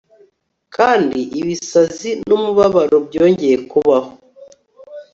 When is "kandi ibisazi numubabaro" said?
0.75-2.97